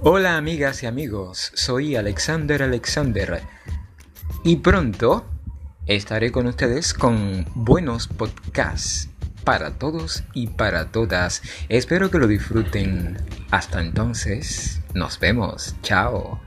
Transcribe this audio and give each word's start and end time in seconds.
Hola 0.00 0.36
amigas 0.36 0.84
y 0.84 0.86
amigos, 0.86 1.50
soy 1.56 1.96
Alexander 1.96 2.62
Alexander 2.62 3.42
y 4.44 4.56
pronto 4.58 5.26
estaré 5.86 6.30
con 6.30 6.46
ustedes 6.46 6.94
con 6.94 7.44
buenos 7.56 8.06
podcasts 8.06 9.10
para 9.42 9.72
todos 9.72 10.22
y 10.34 10.46
para 10.46 10.92
todas. 10.92 11.42
Espero 11.68 12.12
que 12.12 12.18
lo 12.18 12.28
disfruten. 12.28 13.16
Hasta 13.50 13.80
entonces, 13.80 14.80
nos 14.94 15.18
vemos. 15.18 15.74
Chao. 15.82 16.40